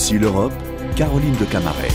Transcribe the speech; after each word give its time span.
Ici 0.00 0.16
l'Europe, 0.16 0.52
Caroline 0.94 1.36
de 1.38 1.44
Camaret. 1.44 1.88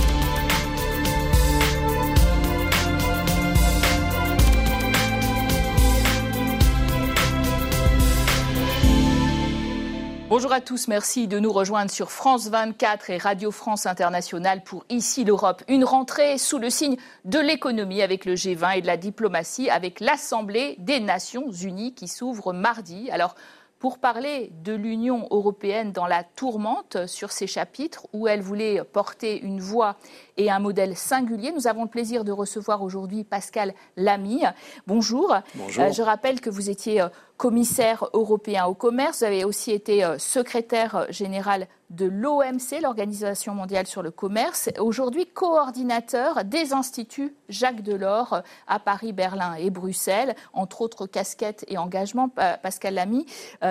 Bonjour 10.28 10.52
à 10.52 10.60
tous, 10.60 10.90
merci 10.90 11.30
de 11.30 11.40
nous 11.40 11.54
rejoindre 11.54 11.90
sur 11.90 12.12
France 12.12 12.50
24 12.50 13.10
et 13.10 13.18
Radio 13.18 13.52
France 13.52 13.86
Internationale 13.86 14.64
pour 14.66 14.84
Ici 14.90 15.24
l'Europe. 15.24 15.64
Une 15.70 15.86
rentrée 15.86 16.38
sous 16.38 16.58
le 16.58 16.70
signe 16.70 16.98
de 17.24 17.40
l'économie 17.40 18.02
avec 18.02 18.26
le 18.26 18.34
G20 18.34 18.80
et 18.80 18.82
de 18.82 18.88
la 18.88 18.98
diplomatie 18.98 19.70
avec 19.70 20.02
l'Assemblée 20.02 20.76
des 20.80 21.00
Nations 21.00 21.50
Unies 21.50 21.94
qui 21.94 22.10
s'ouvre 22.10 22.52
mardi. 22.52 23.10
Alors, 23.12 23.36
pour 23.84 23.98
parler 23.98 24.50
de 24.64 24.72
l'Union 24.72 25.28
européenne 25.30 25.92
dans 25.92 26.08
la 26.08 26.24
tourmente 26.24 27.06
sur 27.06 27.34
ces 27.34 27.48
chapitres 27.48 28.08
où 28.14 28.30
elle 28.30 28.40
voulait 28.40 28.82
porter 28.82 29.38
une 29.42 29.60
voix 29.60 29.98
et 30.38 30.50
un 30.50 30.60
modèle 30.60 30.96
singulier. 30.96 31.52
Nous 31.52 31.68
avons 31.68 31.84
le 31.84 31.90
plaisir 31.90 32.24
de 32.24 32.32
recevoir 32.32 32.82
aujourd'hui 32.82 33.26
Pascal 33.26 33.74
Lamy. 33.98 34.44
Bonjour. 34.88 35.36
Bonjour. 35.56 35.84
Euh, 35.84 35.92
je 35.92 36.02
rappelle 36.02 36.40
que 36.40 36.50
vous 36.50 36.70
étiez 36.70 37.02
euh, 37.02 37.10
commissaire 37.38 38.10
européen 38.14 38.66
au 38.66 38.74
commerce. 38.74 39.20
Vous 39.20 39.26
avez 39.26 39.46
aussi 39.46 39.72
été 39.72 40.04
euh, 40.04 40.18
secrétaire 40.18 41.06
général 41.10 41.68
de 41.90 42.06
l'OMC, 42.06 42.82
l'Organisation 42.82 43.54
mondiale 43.54 43.88
sur 43.88 44.02
le 44.02 44.12
commerce, 44.12 44.70
aujourd'hui 44.80 45.28
coordinateur 45.28 46.44
des 46.44 46.74
instituts 46.74 47.36
Jacques 47.50 47.84
Delors 47.84 48.42
à 48.68 48.80
Paris, 48.80 49.14
Berlin 49.14 49.54
et 49.56 49.70
Bruxelles, 49.70 50.36
entre 50.54 50.82
autres 50.82 51.06
casquettes 51.06 51.66
et 51.68 51.78
engagements. 51.78 52.30
Pascal 52.30 52.96
Lamy, 52.96 53.28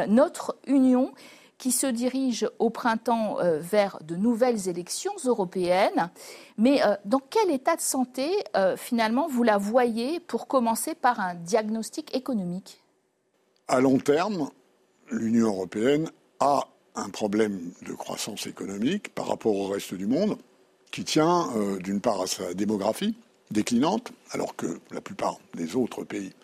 notre 0.06 0.56
union 0.68 1.12
qui 1.62 1.70
se 1.70 1.86
dirige 1.86 2.50
au 2.58 2.70
printemps 2.70 3.38
euh, 3.38 3.60
vers 3.60 4.00
de 4.02 4.16
nouvelles 4.16 4.68
élections 4.68 5.12
européennes. 5.24 6.10
Mais 6.58 6.84
euh, 6.84 6.96
dans 7.04 7.20
quel 7.20 7.52
état 7.52 7.76
de 7.76 7.80
santé, 7.80 8.28
euh, 8.56 8.76
finalement, 8.76 9.28
vous 9.28 9.44
la 9.44 9.58
voyez 9.58 10.18
pour 10.18 10.48
commencer 10.48 10.96
par 10.96 11.20
un 11.20 11.36
diagnostic 11.36 12.16
économique? 12.16 12.81
À 13.72 13.80
long 13.80 13.96
terme, 13.96 14.50
l'Union 15.10 15.48
européenne 15.48 16.10
a 16.40 16.68
un 16.94 17.08
problème 17.08 17.72
de 17.88 17.94
croissance 17.94 18.46
économique 18.46 19.08
par 19.14 19.26
rapport 19.26 19.56
au 19.56 19.68
reste 19.68 19.94
du 19.94 20.06
monde 20.06 20.36
qui 20.90 21.04
tient 21.04 21.48
d'une 21.80 22.02
part 22.02 22.20
à 22.20 22.26
sa 22.26 22.52
démographie 22.52 23.16
déclinante, 23.50 24.12
alors 24.32 24.56
que 24.56 24.78
la 24.90 25.00
plupart 25.00 25.38
des 25.54 25.74
autres 25.74 26.04
pays 26.04 26.34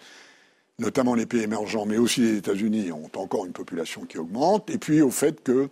notamment 0.79 1.15
les 1.15 1.27
pays 1.27 1.43
émergents, 1.43 1.85
mais 1.85 1.99
aussi 1.99 2.23
les 2.23 2.39
États-Unis, 2.39 2.93
ont 2.93 3.11
encore 3.17 3.45
une 3.45 3.53
population 3.53 4.07
qui 4.07 4.17
augmente, 4.17 4.71
et 4.71 4.79
puis 4.79 5.03
au 5.03 5.11
fait 5.11 5.43
que 5.43 5.69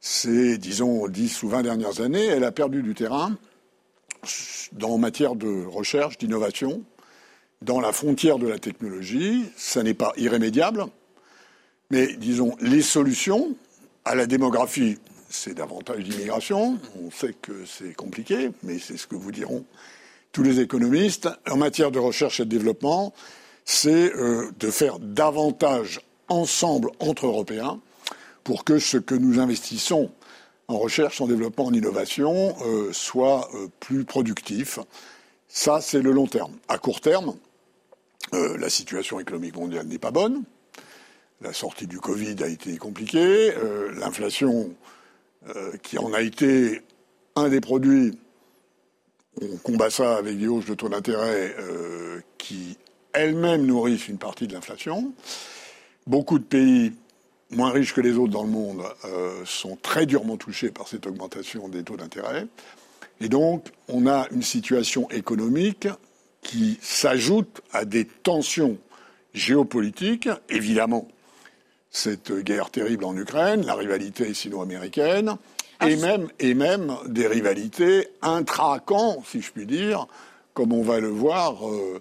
ces, 0.00 0.58
disons, 0.58 1.08
10 1.08 1.44
ou 1.44 1.48
20 1.48 1.62
dernières 1.62 2.02
années, 2.02 2.26
elle 2.26 2.44
a 2.44 2.52
perdu 2.52 2.82
du 2.82 2.92
terrain 2.92 3.38
dans 4.72 4.98
matière 4.98 5.34
de 5.34 5.64
recherche, 5.64 6.18
d'innovation, 6.18 6.84
dans 7.64 7.80
la 7.80 7.92
frontière 7.92 8.38
de 8.38 8.46
la 8.46 8.58
technologie. 8.58 9.46
Ça 9.56 9.82
n'est 9.82 9.94
pas 9.94 10.12
irrémédiable, 10.16 10.86
mais 11.90 12.14
disons, 12.14 12.56
les 12.60 12.82
solutions 12.82 13.56
à 14.04 14.14
la 14.14 14.26
démographie, 14.26 14.98
c'est 15.28 15.54
davantage 15.54 16.04
d'immigration. 16.04 16.78
On 17.02 17.10
sait 17.10 17.34
que 17.40 17.64
c'est 17.66 17.94
compliqué, 17.94 18.50
mais 18.62 18.78
c'est 18.78 18.96
ce 18.96 19.06
que 19.06 19.16
vous 19.16 19.32
diront 19.32 19.64
tous 20.32 20.42
les 20.42 20.60
économistes. 20.60 21.28
En 21.50 21.56
matière 21.56 21.90
de 21.90 21.98
recherche 21.98 22.40
et 22.40 22.44
de 22.44 22.50
développement, 22.50 23.14
c'est 23.64 24.14
euh, 24.14 24.50
de 24.58 24.70
faire 24.70 24.98
davantage 24.98 26.00
ensemble 26.28 26.90
entre 27.00 27.26
Européens 27.26 27.80
pour 28.42 28.64
que 28.64 28.78
ce 28.78 28.98
que 28.98 29.14
nous 29.14 29.40
investissons 29.40 30.10
en 30.68 30.78
recherche, 30.78 31.20
en 31.20 31.26
développement, 31.26 31.66
en 31.66 31.72
innovation 31.72 32.54
euh, 32.62 32.92
soit 32.92 33.48
euh, 33.54 33.68
plus 33.80 34.04
productif. 34.04 34.78
Ça, 35.48 35.80
c'est 35.80 36.02
le 36.02 36.10
long 36.10 36.26
terme. 36.26 36.52
À 36.68 36.78
court 36.78 37.00
terme, 37.00 37.34
la 38.32 38.68
situation 38.68 39.20
économique 39.20 39.56
mondiale 39.56 39.86
n'est 39.86 39.98
pas 39.98 40.10
bonne. 40.10 40.42
La 41.40 41.52
sortie 41.52 41.86
du 41.86 42.00
Covid 42.00 42.36
a 42.42 42.48
été 42.48 42.76
compliquée. 42.78 43.52
L'inflation, 43.96 44.74
qui 45.82 45.98
en 45.98 46.12
a 46.12 46.20
été 46.20 46.82
un 47.36 47.48
des 47.48 47.60
produits, 47.60 48.18
on 49.40 49.56
combat 49.58 49.90
ça 49.90 50.16
avec 50.16 50.38
des 50.38 50.48
hausses 50.48 50.66
de 50.66 50.74
taux 50.74 50.88
d'intérêt 50.88 51.54
qui 52.38 52.76
elles-mêmes 53.14 53.64
nourrissent 53.64 54.08
une 54.08 54.18
partie 54.18 54.46
de 54.46 54.52
l'inflation. 54.52 55.12
Beaucoup 56.06 56.38
de 56.38 56.44
pays 56.44 56.92
moins 57.50 57.70
riches 57.70 57.94
que 57.94 58.00
les 58.00 58.16
autres 58.16 58.32
dans 58.32 58.42
le 58.42 58.50
monde 58.50 58.82
euh, 59.04 59.42
sont 59.44 59.76
très 59.76 60.06
durement 60.06 60.36
touchés 60.36 60.70
par 60.70 60.88
cette 60.88 61.06
augmentation 61.06 61.68
des 61.68 61.82
taux 61.82 61.96
d'intérêt. 61.96 62.46
Et 63.20 63.28
donc, 63.28 63.68
on 63.88 64.06
a 64.06 64.26
une 64.32 64.42
situation 64.42 65.08
économique 65.10 65.88
qui 66.44 66.78
s'ajoute 66.80 67.62
à 67.72 67.84
des 67.84 68.04
tensions 68.04 68.78
géopolitiques, 69.32 70.28
évidemment, 70.48 71.08
cette 71.90 72.32
guerre 72.32 72.70
terrible 72.70 73.04
en 73.04 73.16
Ukraine, 73.16 73.66
la 73.66 73.74
rivalité 73.74 74.32
sino-américaine, 74.32 75.36
ah, 75.80 75.90
et 75.90 75.96
même, 75.96 76.28
et 76.38 76.54
même 76.54 76.94
des 77.06 77.26
rivalités 77.26 78.08
intra-camps, 78.22 79.24
si 79.26 79.40
je 79.40 79.50
puis 79.50 79.66
dire, 79.66 80.06
comme 80.52 80.72
on 80.72 80.82
va 80.82 81.00
le 81.00 81.08
voir 81.08 81.68
euh, 81.68 81.98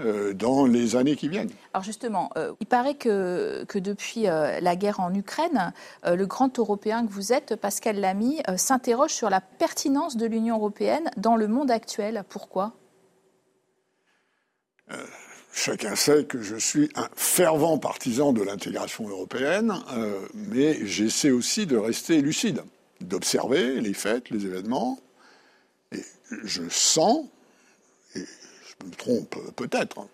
euh, 0.00 0.34
dans 0.34 0.66
les 0.66 0.96
années 0.96 1.14
qui 1.14 1.28
viennent. 1.28 1.52
Alors 1.72 1.84
justement, 1.84 2.30
euh, 2.36 2.52
il 2.58 2.66
paraît 2.66 2.96
que, 2.96 3.64
que 3.68 3.78
depuis 3.78 4.26
euh, 4.26 4.58
la 4.60 4.74
guerre 4.74 4.98
en 4.98 5.14
Ukraine, 5.14 5.72
le 6.04 6.26
grand 6.26 6.58
Européen 6.58 7.06
que 7.06 7.12
vous 7.12 7.32
êtes, 7.32 7.54
Pascal 7.54 8.00
Lamy, 8.00 8.42
s'interroge 8.56 9.12
sur 9.12 9.30
la 9.30 9.40
pertinence 9.40 10.16
de 10.16 10.26
l'Union 10.26 10.56
européenne 10.56 11.10
dans 11.16 11.36
le 11.36 11.46
monde 11.46 11.70
actuel. 11.70 12.24
Pourquoi? 12.28 12.72
Chacun 15.52 15.94
sait 15.94 16.24
que 16.24 16.42
je 16.42 16.56
suis 16.56 16.90
un 16.94 17.08
fervent 17.14 17.78
partisan 17.78 18.32
de 18.32 18.42
l'intégration 18.42 19.08
européenne, 19.08 19.72
mais 20.34 20.84
j'essaie 20.84 21.30
aussi 21.30 21.66
de 21.66 21.76
rester 21.76 22.20
lucide, 22.20 22.62
d'observer 23.00 23.80
les 23.80 23.94
faits, 23.94 24.30
les 24.30 24.46
événements, 24.46 24.98
et 25.92 26.02
je 26.42 26.68
sens 26.68 27.26
je 28.80 28.86
me 28.86 28.90
trompe 28.92 29.36
peut-être, 29.56 29.98
hein, 29.98 30.08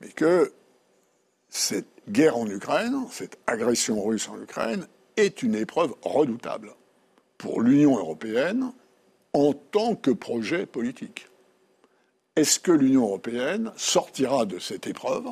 mais 0.00 0.08
que 0.08 0.52
cette 1.48 1.88
guerre 2.08 2.36
en 2.36 2.46
Ukraine, 2.46 3.06
cette 3.10 3.38
agression 3.46 4.02
russe 4.02 4.28
en 4.28 4.40
Ukraine, 4.40 4.86
est 5.16 5.42
une 5.42 5.54
épreuve 5.54 5.94
redoutable 6.02 6.74
pour 7.38 7.60
l'Union 7.60 7.98
européenne 7.98 8.72
en 9.32 9.52
tant 9.52 9.94
que 9.96 10.10
projet 10.10 10.66
politique. 10.66 11.26
Est-ce 12.36 12.60
que 12.60 12.70
l'Union 12.70 13.02
européenne 13.02 13.72
sortira 13.76 14.44
de 14.44 14.58
cette 14.58 14.86
épreuve? 14.86 15.26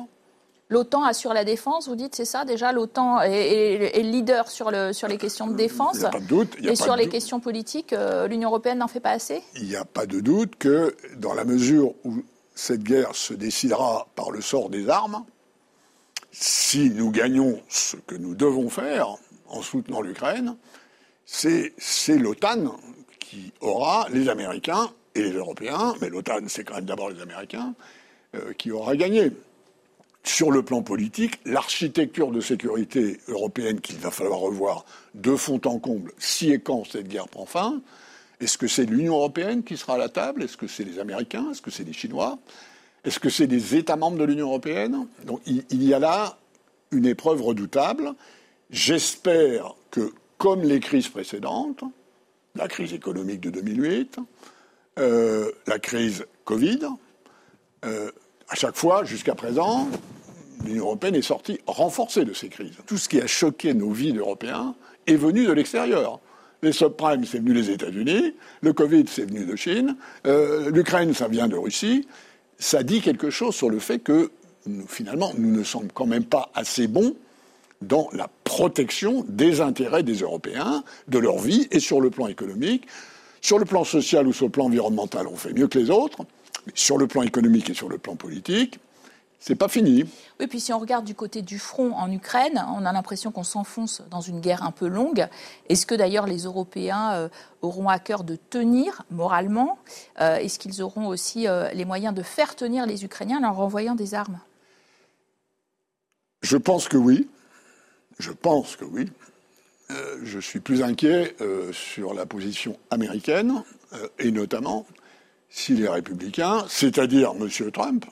L'OTAN 0.69 1.03
assure 1.03 1.33
la 1.33 1.45
défense, 1.45 1.87
vous 1.87 1.95
dites, 1.95 2.13
c'est 2.13 2.25
ça 2.25 2.45
déjà 2.45 2.71
L'OTAN 2.71 3.21
est, 3.21 4.03
leader 4.03 4.49
sur, 4.49 4.69
le, 4.69 4.93
sur 4.93 5.07
les 5.07 5.17
questions 5.17 5.47
de 5.47 5.55
défense. 5.55 5.95
Il 5.95 6.01
n'y 6.01 6.05
a 6.05 6.09
pas 6.11 6.19
de 6.19 6.25
doute. 6.25 6.57
et 6.61 6.75
sur 6.75 6.95
les 6.95 7.09
questions 7.09 7.39
politiques, 7.39 7.93
euh, 7.93 8.27
l'Union 8.27 8.49
européenne 8.49 8.77
n'en 8.77 8.87
fait 8.87 8.99
pas 8.99 9.11
assez? 9.11 9.41
Il 9.55 9.67
n'y 9.67 9.75
a 9.75 9.85
pas 9.85 10.05
de 10.05 10.19
doute 10.19 10.57
que, 10.57 10.95
dans 11.15 11.33
la 11.33 11.45
mesure 11.45 11.95
où 12.03 12.21
cette 12.53 12.83
guerre 12.83 13.15
se 13.15 13.33
décidera 13.33 14.07
par 14.15 14.29
le 14.29 14.41
sort 14.41 14.69
des 14.69 14.89
armes. 14.89 15.23
Si 16.31 16.91
nous 16.91 17.09
gagnons 17.09 17.59
ce 17.69 17.95
que 17.95 18.15
nous 18.15 18.35
devons 18.35 18.69
faire 18.69 19.15
en 19.47 19.61
soutenant 19.61 20.01
l'Ukraine, 20.01 20.55
c'est 21.25 21.71
l'OTAN 22.09 22.75
qui 23.19 23.53
aura 23.61 24.07
les 24.11 24.29
Américains 24.29 24.91
et 25.15 25.21
les 25.21 25.33
Européens, 25.33 25.95
mais 26.01 26.09
l'OTAN 26.09 26.41
c'est 26.47 26.63
quand 26.63 26.75
même 26.75 26.85
d'abord 26.85 27.09
les 27.09 27.21
Américains, 27.21 27.73
euh, 28.35 28.53
qui 28.53 28.71
aura 28.71 28.95
gagné. 28.95 29.31
Sur 30.23 30.51
le 30.51 30.63
plan 30.63 30.81
politique, 30.81 31.39
l'architecture 31.45 32.31
de 32.31 32.41
sécurité 32.41 33.19
européenne 33.29 33.79
qu'il 33.79 33.97
va 33.97 34.11
falloir 34.11 34.39
revoir 34.39 34.85
de 35.15 35.35
fond 35.35 35.61
en 35.65 35.79
comble 35.79 36.11
si 36.19 36.51
et 36.51 36.59
quand 36.59 36.83
cette 36.83 37.07
guerre 37.07 37.29
prend 37.29 37.45
fin, 37.45 37.81
est-ce 38.39 38.57
que 38.57 38.67
c'est 38.67 38.85
l'Union 38.85 39.15
européenne 39.15 39.63
qui 39.63 39.75
sera 39.75 39.95
à 39.95 39.97
la 39.97 40.09
table? 40.09 40.43
Est-ce 40.43 40.57
que 40.57 40.67
c'est 40.67 40.83
les 40.83 40.99
Américains? 40.99 41.51
Est-ce 41.51 41.61
que 41.61 41.71
c'est 41.71 41.83
les 41.83 41.93
Chinois? 41.93 42.37
Est-ce 43.03 43.19
que 43.19 43.29
c'est 43.29 43.47
des 43.47 43.75
États 43.75 43.95
membres 43.95 44.17
de 44.17 44.23
l'Union 44.23 44.47
européenne? 44.47 45.07
Donc 45.25 45.41
il, 45.45 45.83
y 45.83 45.93
a 45.93 45.99
là 45.99 46.37
une 46.91 47.05
épreuve 47.05 47.41
redoutable. 47.41 48.13
J'espère 48.69 49.75
que, 49.91 50.13
comme 50.37 50.61
les 50.61 50.79
crises 50.79 51.07
précédentes, 51.07 51.83
la 52.55 52.67
crise 52.67 52.93
économique 52.93 53.41
de 53.41 53.49
2008, 53.49 54.19
euh, 54.99 55.51
la 55.67 55.79
crise 55.79 56.25
Covid, 56.45 56.79
euh, 57.85 58.11
à 58.49 58.55
chaque 58.55 58.75
fois, 58.75 59.03
jusqu'à 59.03 59.35
présent, 59.35 59.87
l'Union 60.65 60.85
européenne 60.85 61.15
est 61.15 61.21
sortie 61.21 61.59
renforcée 61.67 62.25
de 62.25 62.33
ces 62.33 62.49
crises. 62.49 62.75
Tout 62.85 62.97
ce 62.97 63.07
qui 63.07 63.21
a 63.21 63.27
choqué 63.27 63.73
nos 63.73 63.91
vies 63.91 64.13
d'Européens 64.13 64.75
est 65.07 65.15
venu 65.15 65.45
de 65.45 65.51
l'extérieur. 65.51 66.19
Les 66.61 66.71
subprimes, 66.71 67.23
c'est 67.25 67.37
venu 67.37 67.53
des 67.53 67.69
États-Unis. 67.69 68.35
Le 68.61 68.73
Covid, 68.73 69.05
c'est 69.07 69.25
venu 69.25 69.45
de 69.45 69.55
Chine. 69.55 69.95
Euh, 70.27 70.69
L'Ukraine, 70.71 71.13
ça 71.13 71.27
vient 71.27 71.47
de 71.47 71.55
Russie. 71.55 72.07
Ça 72.57 72.83
dit 72.83 73.01
quelque 73.01 73.29
chose 73.29 73.55
sur 73.55 73.69
le 73.69 73.79
fait 73.79 73.99
que, 73.99 74.31
finalement, 74.87 75.31
nous 75.37 75.51
ne 75.55 75.63
sommes 75.63 75.89
quand 75.93 76.05
même 76.05 76.25
pas 76.25 76.49
assez 76.53 76.87
bons 76.87 77.15
dans 77.81 78.09
la 78.11 78.29
protection 78.43 79.25
des 79.29 79.61
intérêts 79.61 80.03
des 80.03 80.15
Européens, 80.15 80.83
de 81.07 81.17
leur 81.17 81.37
vie, 81.37 81.69
et 81.71 81.79
sur 81.79 82.01
le 82.01 82.09
plan 82.09 82.27
économique. 82.27 82.85
Sur 83.41 83.59
le 83.59 83.65
plan 83.65 83.83
social 83.83 84.27
ou 84.27 84.33
sur 84.33 84.45
le 84.45 84.51
plan 84.51 84.65
environnemental, 84.65 85.27
on 85.27 85.35
fait 85.35 85.53
mieux 85.53 85.67
que 85.67 85.79
les 85.79 85.89
autres. 85.89 86.25
Mais 86.65 86.73
sur 86.75 86.97
le 86.97 87.07
plan 87.07 87.21
économique 87.21 87.69
et 87.69 87.73
sur 87.73 87.89
le 87.89 87.97
plan 87.97 88.15
politique, 88.15 88.79
c'est 89.39 89.55
pas 89.55 89.69
fini. 89.69 90.03
Oui, 90.39 90.47
puis 90.47 90.59
si 90.59 90.73
on 90.73 90.79
regarde 90.79 91.05
du 91.05 91.15
côté 91.15 91.41
du 91.41 91.59
front 91.59 91.93
en 91.93 92.11
Ukraine, 92.11 92.65
on 92.75 92.85
a 92.85 92.91
l'impression 92.91 93.31
qu'on 93.31 93.43
s'enfonce 93.43 94.01
dans 94.11 94.19
une 94.19 94.41
guerre 94.41 94.63
un 94.63 94.71
peu 94.71 94.87
longue. 94.87 95.27
Est-ce 95.69 95.85
que 95.85 95.95
d'ailleurs 95.95 96.27
les 96.27 96.39
Européens 96.39 97.13
euh, 97.13 97.29
auront 97.61 97.87
à 97.87 97.99
cœur 97.99 98.25
de 98.25 98.35
tenir 98.35 99.03
moralement 99.11 99.79
euh, 100.19 100.35
Est-ce 100.35 100.59
qu'ils 100.59 100.81
auront 100.81 101.07
aussi 101.07 101.47
euh, 101.47 101.69
les 101.71 101.85
moyens 101.85 102.13
de 102.13 102.21
faire 102.21 102.55
tenir 102.57 102.85
les 102.85 103.05
Ukrainiens 103.05 103.37
en 103.37 103.41
leur 103.41 103.59
envoyant 103.59 103.95
des 103.95 104.13
armes? 104.13 104.39
Je 106.41 106.57
pense 106.57 106.89
que 106.89 106.97
oui. 106.97 107.29
Je 108.19 108.31
pense 108.31 108.75
que 108.75 108.83
oui. 108.83 109.09
Je 110.23 110.39
suis 110.39 110.59
plus 110.59 110.83
inquiet 110.83 111.35
sur 111.71 112.13
la 112.13 112.25
position 112.25 112.77
américaine, 112.91 113.63
et 114.19 114.31
notamment 114.31 114.85
si 115.49 115.73
les 115.73 115.87
républicains, 115.87 116.65
c'est-à-dire 116.67 117.33
M. 117.39 117.71
Trump, 117.71 118.05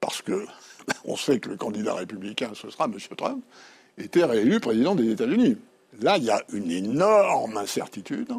parce 0.00 0.22
que 0.22 0.46
on 1.04 1.16
sait 1.16 1.38
que 1.38 1.48
le 1.48 1.56
candidat 1.56 1.94
républicain, 1.94 2.50
ce 2.54 2.70
sera 2.70 2.86
M. 2.86 2.96
Trump, 3.16 3.44
était 3.98 4.24
réélu 4.24 4.60
président 4.60 4.94
des 4.94 5.10
États-Unis. 5.10 5.56
Là, 6.00 6.16
il 6.16 6.24
y 6.24 6.30
a 6.30 6.42
une 6.52 6.70
énorme 6.70 7.56
incertitude, 7.56 8.32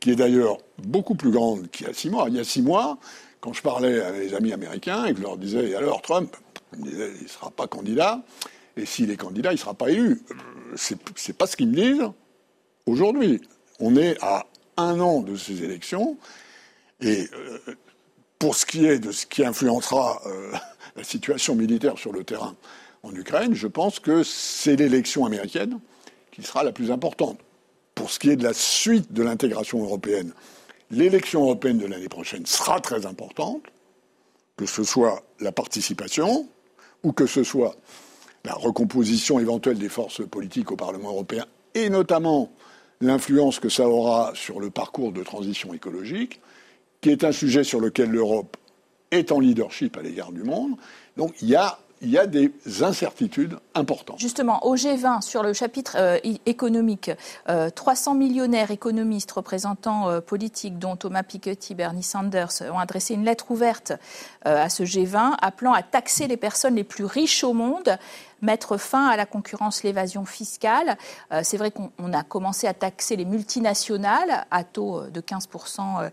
qui 0.00 0.10
est 0.10 0.16
d'ailleurs 0.16 0.58
beaucoup 0.78 1.14
plus 1.14 1.30
grande 1.30 1.68
qu'il 1.70 1.86
y 1.86 1.90
a 1.90 1.92
six 1.92 2.10
mois. 2.10 2.28
Il 2.28 2.36
y 2.36 2.40
a 2.40 2.44
six 2.44 2.62
mois, 2.62 2.98
quand 3.40 3.52
je 3.52 3.62
parlais 3.62 4.00
à 4.00 4.12
mes 4.12 4.34
amis 4.34 4.52
américains 4.52 5.04
et 5.06 5.12
que 5.12 5.18
je 5.18 5.22
leur 5.22 5.36
disais, 5.36 5.70
et 5.70 5.74
alors 5.74 6.02
Trump, 6.02 6.36
il 6.78 6.96
ne 6.96 7.28
sera 7.28 7.50
pas 7.50 7.66
candidat, 7.66 8.22
et 8.78 8.86
s'il 8.86 9.10
est 9.10 9.16
candidat, 9.16 9.50
il 9.50 9.56
ne 9.56 9.60
sera 9.60 9.74
pas 9.74 9.90
élu. 9.90 10.22
C'est 10.76 11.36
pas 11.36 11.46
ce 11.46 11.56
qu'ils 11.56 11.68
me 11.68 11.74
disent 11.74 12.10
aujourd'hui. 12.86 13.40
On 13.80 13.96
est 13.96 14.16
à 14.22 14.46
un 14.76 15.00
an 15.00 15.20
de 15.20 15.36
ces 15.36 15.62
élections, 15.64 16.16
et 17.00 17.28
euh, 17.32 17.58
pour 18.38 18.54
ce 18.54 18.64
qui 18.64 18.86
est 18.86 18.98
de 18.98 19.12
ce 19.12 19.26
qui 19.26 19.44
influencera 19.44 20.22
euh, 20.26 20.52
la 20.96 21.04
situation 21.04 21.54
militaire 21.54 21.98
sur 21.98 22.12
le 22.12 22.24
terrain 22.24 22.54
en 23.02 23.14
Ukraine, 23.14 23.54
je 23.54 23.66
pense 23.66 24.00
que 24.00 24.22
c'est 24.22 24.76
l'élection 24.76 25.24
américaine 25.26 25.78
qui 26.32 26.42
sera 26.42 26.64
la 26.64 26.72
plus 26.72 26.90
importante. 26.90 27.38
Pour 27.94 28.10
ce 28.10 28.18
qui 28.18 28.30
est 28.30 28.36
de 28.36 28.44
la 28.44 28.54
suite 28.54 29.12
de 29.12 29.22
l'intégration 29.22 29.82
européenne, 29.82 30.32
l'élection 30.90 31.42
européenne 31.42 31.78
de 31.78 31.86
l'année 31.86 32.08
prochaine 32.08 32.46
sera 32.46 32.80
très 32.80 33.06
importante, 33.06 33.62
que 34.56 34.66
ce 34.66 34.84
soit 34.84 35.22
la 35.40 35.52
participation 35.52 36.48
ou 37.02 37.12
que 37.12 37.26
ce 37.26 37.44
soit 37.44 37.76
la 38.48 38.54
recomposition 38.54 39.38
éventuelle 39.38 39.76
des 39.76 39.90
forces 39.90 40.26
politiques 40.26 40.72
au 40.72 40.76
Parlement 40.76 41.10
européen 41.10 41.44
et 41.74 41.90
notamment 41.90 42.50
l'influence 43.02 43.60
que 43.60 43.68
ça 43.68 43.86
aura 43.86 44.32
sur 44.34 44.58
le 44.58 44.70
parcours 44.70 45.12
de 45.12 45.22
transition 45.22 45.74
écologique, 45.74 46.40
qui 47.02 47.10
est 47.10 47.24
un 47.24 47.32
sujet 47.32 47.62
sur 47.62 47.78
lequel 47.78 48.10
l'Europe 48.10 48.56
est 49.10 49.32
en 49.32 49.38
leadership 49.38 49.98
à 49.98 50.02
l'égard 50.02 50.32
du 50.32 50.44
monde. 50.44 50.76
Donc 51.18 51.34
il 51.42 51.48
y 51.50 51.56
a 51.56 51.78
il 52.00 52.10
y 52.10 52.18
a 52.18 52.26
des 52.26 52.52
incertitudes 52.82 53.58
importantes. 53.74 54.18
Justement, 54.18 54.64
au 54.66 54.76
G20, 54.76 55.22
sur 55.22 55.42
le 55.42 55.52
chapitre 55.52 55.96
euh, 55.98 56.18
économique, 56.46 57.10
300 57.74 58.14
euh, 58.14 58.18
millionnaires 58.18 58.70
économistes, 58.70 59.32
représentants 59.32 60.08
euh, 60.08 60.20
politiques, 60.20 60.78
dont 60.78 60.96
Thomas 60.96 61.22
Piketty, 61.22 61.74
Bernie 61.74 62.02
Sanders, 62.02 62.62
ont 62.72 62.78
adressé 62.78 63.14
une 63.14 63.24
lettre 63.24 63.50
ouverte 63.50 63.92
à 64.44 64.68
ce 64.68 64.82
G20 64.82 65.34
appelant 65.40 65.72
à 65.72 65.82
taxer 65.82 66.26
les 66.26 66.36
personnes 66.36 66.76
les 66.76 66.84
plus 66.84 67.04
riches 67.04 67.44
au 67.44 67.52
monde 67.52 67.98
mettre 68.42 68.76
fin 68.76 69.06
à 69.06 69.16
la 69.16 69.26
concurrence, 69.26 69.82
l'évasion 69.82 70.24
fiscale. 70.24 70.96
Euh, 71.32 71.40
c'est 71.42 71.56
vrai 71.56 71.70
qu'on 71.70 72.12
a 72.12 72.22
commencé 72.22 72.66
à 72.66 72.74
taxer 72.74 73.16
les 73.16 73.24
multinationales 73.24 74.46
à 74.50 74.64
taux 74.64 75.02
de 75.06 75.20
15% 75.20 76.10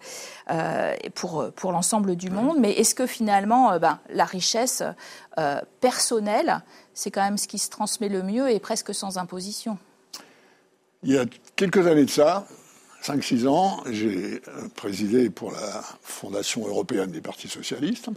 euh, 0.50 0.96
pour, 1.14 1.52
pour 1.56 1.72
l'ensemble 1.72 2.16
du 2.16 2.30
monde, 2.30 2.58
mais 2.60 2.72
est-ce 2.72 2.96
que 2.96 3.08
finalement 3.08 3.72
euh, 3.72 3.80
ben, 3.80 4.00
la 4.10 4.26
richesse 4.26 4.84
personnelle, 5.82 6.62
c'est 6.94 7.12
quand 7.12 7.24
même 7.24 7.38
ce 7.38 7.48
qui 7.48 7.60
se 7.60 7.70
transmet 7.70 8.08
le 8.08 8.24
mieux 8.24 8.50
et 8.50 8.60
presque 8.60 8.96
sans 8.96 9.18
imposition? 9.18 9.78
Il 11.04 11.12
y 11.12 11.18
a 11.18 11.26
quelques 11.58 11.88
années 11.88 12.06
de 12.06 12.10
ça, 12.10 12.48
5-6 13.04 13.46
ans, 13.46 13.84
j'ai 13.92 14.42
présidé 14.76 15.30
pour 15.30 15.52
la 15.52 15.84
Fondation 16.02 16.66
européenne 16.66 17.12
des 17.12 17.20
partis 17.20 17.50
socialistes 17.50 18.10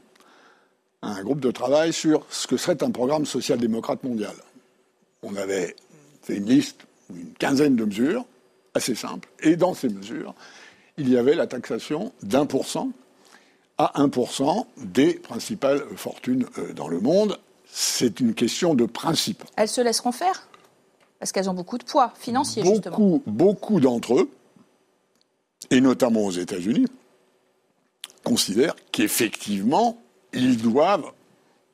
un 1.02 1.22
groupe 1.22 1.40
de 1.40 1.50
travail 1.50 1.92
sur 1.92 2.26
ce 2.30 2.46
que 2.46 2.56
serait 2.56 2.82
un 2.82 2.90
programme 2.90 3.26
social-démocrate 3.26 4.02
mondial. 4.04 4.34
On 5.22 5.36
avait 5.36 5.76
fait 6.22 6.36
une 6.36 6.46
liste, 6.46 6.86
une 7.10 7.32
quinzaine 7.34 7.76
de 7.76 7.84
mesures, 7.84 8.24
assez 8.74 8.94
simples, 8.94 9.28
et 9.40 9.56
dans 9.56 9.74
ces 9.74 9.88
mesures, 9.88 10.34
il 10.96 11.08
y 11.08 11.16
avait 11.16 11.34
la 11.34 11.46
taxation 11.46 12.12
d'un 12.22 12.46
pour 12.46 12.66
cent 12.66 12.90
à 13.78 13.92
1% 13.96 14.66
des 14.78 15.14
principales 15.14 15.84
fortunes 15.96 16.46
euh, 16.58 16.72
dans 16.72 16.88
le 16.88 17.00
monde. 17.00 17.38
C'est 17.70 18.18
une 18.18 18.34
question 18.34 18.74
de 18.74 18.86
principe. 18.86 19.44
Elles 19.56 19.68
se 19.68 19.80
laisseront 19.80 20.10
faire? 20.10 20.48
Parce 21.20 21.32
qu'elles 21.32 21.48
ont 21.48 21.54
beaucoup 21.54 21.78
de 21.78 21.84
poids 21.84 22.12
financier, 22.18 22.62
beaucoup, 22.62 22.74
justement. 22.74 23.22
Beaucoup 23.26 23.80
d'entre 23.80 24.18
eux, 24.18 24.30
et 25.70 25.80
notamment 25.80 26.24
aux 26.24 26.32
États-Unis, 26.32 26.86
considèrent 28.24 28.76
qu'effectivement, 28.92 29.98
ils 30.32 30.60
doivent 30.60 31.10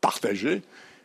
partager 0.00 0.62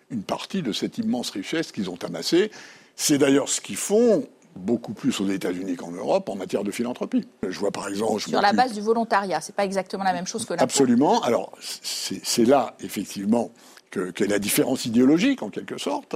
une 0.10 0.24
partie 0.24 0.62
de 0.62 0.72
cette 0.72 0.98
immense 0.98 1.30
richesse 1.30 1.72
qu'ils 1.72 1.90
ont 1.90 1.98
amassée. 2.04 2.52
C'est 2.96 3.18
d'ailleurs 3.18 3.50
ce 3.50 3.62
qu'ils 3.62 3.78
font 3.78 4.28
beaucoup 4.56 4.94
plus 4.94 5.20
aux 5.22 5.28
États-Unis 5.28 5.76
qu'en 5.76 5.92
Europe 5.92 6.28
en 6.30 6.36
matière 6.36 6.64
de 6.64 6.72
philanthropie. 6.72 7.28
Je 7.48 7.60
vois 7.60 7.72
par 7.72 7.88
exemple. 7.88 8.22
Sur 8.22 8.42
la 8.42 8.54
base 8.54 8.74
du 8.74 8.82
volontariat, 8.82 9.42
c'est 9.42 9.56
pas 9.56 9.66
exactement 9.66 10.04
la 10.04 10.14
même 10.14 10.28
chose 10.28 10.46
que 10.46 10.54
la. 10.54 10.64
Absolument. 10.64 11.22
Alors 11.22 11.52
c'est 11.62 12.46
là 12.46 12.76
effectivement 12.82 13.52
qu'est 13.92 14.28
la 14.28 14.40
différence 14.40 14.86
idéologique 14.86 15.42
en 15.44 15.50
quelque 15.50 15.78
sorte. 15.78 16.16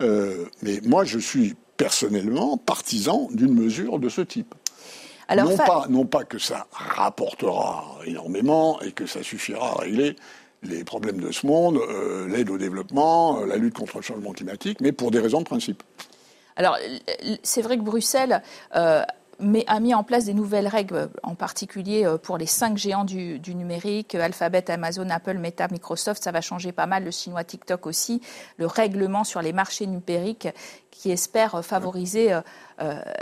Euh, 0.00 0.46
mais 0.62 0.80
moi, 0.84 1.04
je 1.04 1.18
suis 1.18 1.54
personnellement 1.76 2.56
partisan 2.56 3.28
d'une 3.32 3.54
mesure 3.54 3.98
de 3.98 4.08
ce 4.08 4.20
type. 4.20 4.54
Alors, 5.28 5.48
non, 5.50 5.56
pas, 5.56 5.86
non 5.88 6.04
pas 6.04 6.24
que 6.24 6.38
ça 6.38 6.66
rapportera 6.72 7.98
énormément 8.04 8.80
et 8.82 8.92
que 8.92 9.06
ça 9.06 9.22
suffira 9.22 9.70
à 9.70 9.80
régler 9.80 10.16
les 10.62 10.84
problèmes 10.84 11.20
de 11.20 11.32
ce 11.32 11.46
monde, 11.46 11.76
euh, 11.76 12.28
l'aide 12.28 12.50
au 12.50 12.58
développement, 12.58 13.40
euh, 13.40 13.46
la 13.46 13.56
lutte 13.56 13.74
contre 13.74 13.96
le 13.96 14.02
changement 14.02 14.32
climatique, 14.32 14.80
mais 14.80 14.92
pour 14.92 15.10
des 15.10 15.18
raisons 15.18 15.40
de 15.40 15.44
principe. 15.44 15.82
Alors, 16.56 16.76
c'est 17.42 17.62
vrai 17.62 17.78
que 17.78 17.82
Bruxelles 17.82 18.42
euh, 18.76 19.02
a 19.66 19.80
mis 19.80 19.94
en 19.94 20.04
place 20.04 20.26
des 20.26 20.34
nouvelles 20.34 20.68
règles, 20.68 21.08
en 21.22 21.34
particulier 21.34 22.06
pour 22.22 22.36
les 22.36 22.46
cinq 22.46 22.76
géants 22.76 23.04
du, 23.04 23.40
numérique, 23.54 24.14
Alphabet, 24.14 24.70
Amazon, 24.70 25.08
Apple, 25.08 25.38
Meta, 25.38 25.66
Microsoft. 25.68 26.22
Ça 26.22 26.30
va 26.30 26.42
changer 26.42 26.70
pas 26.70 26.86
mal, 26.86 27.04
le 27.04 27.10
chinois 27.10 27.42
TikTok 27.42 27.86
aussi, 27.86 28.20
le 28.58 28.66
règlement 28.66 29.24
sur 29.24 29.40
les 29.40 29.54
marchés 29.54 29.86
numériques 29.86 30.48
qui 30.90 31.10
espère 31.10 31.64
favoriser 31.64 32.38